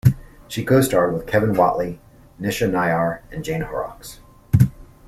She 0.47 0.65
co-starred 0.65 1.13
with 1.13 1.27
Kevin 1.27 1.53
Whately, 1.53 1.99
Nisha 2.41 2.67
Nayar 2.67 3.19
and 3.31 3.43
Jane 3.43 3.61
Horrocks. 3.61 4.19